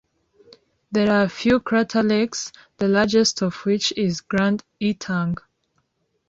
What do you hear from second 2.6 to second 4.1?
the largest of which